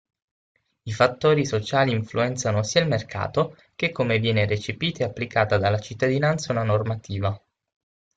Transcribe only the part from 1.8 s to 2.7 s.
influenzano